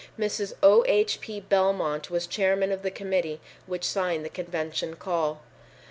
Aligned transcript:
Mrs. 0.17 0.53
O. 0.63 0.83
H. 0.87 1.21
P. 1.21 1.39
Belmont 1.39 2.09
was 2.09 2.25
chairman 2.25 2.71
of 2.71 2.81
the 2.81 2.89
committee 2.89 3.39
which 3.67 3.83
signed 3.83 4.25
the 4.25 4.29
convention 4.29 4.95
call. 4.95 5.41